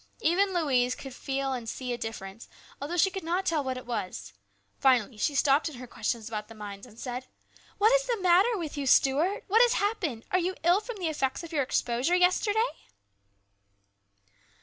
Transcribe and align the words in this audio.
Even 0.21 0.51
Louise 0.51 0.95
could 0.95 1.13
see 1.13 1.39
and 1.39 1.69
feel 1.69 1.93
a 1.93 1.97
difference, 1.99 2.49
although 2.81 2.97
she 2.97 3.11
could 3.11 3.23
not 3.23 3.45
tell 3.45 3.63
what 3.63 3.77
it 3.77 3.85
was. 3.85 4.33
Finally 4.79 5.15
she 5.17 5.35
stopped 5.35 5.69
in 5.69 5.75
her 5.75 5.85
questions 5.85 6.27
about 6.27 6.47
the 6.47 6.55
mines 6.55 6.87
and 6.87 6.97
said: 6.99 7.27
"What 7.77 7.93
is 7.93 8.07
the 8.07 8.17
matter 8.19 8.57
with 8.57 8.75
you, 8.77 8.87
Stuart? 8.87 9.43
What 9.47 9.61
has 9.61 9.73
happened? 9.73 10.25
Are 10.31 10.39
you 10.39 10.55
ill 10.63 10.79
from 10.79 10.97
the 10.97 11.07
effects 11.07 11.43
of 11.43 11.51
your 11.53 11.61
exposure 11.61 12.15
yesterday 12.15 12.71